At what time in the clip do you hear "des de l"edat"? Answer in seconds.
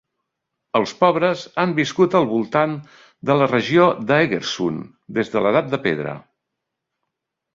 5.19-5.69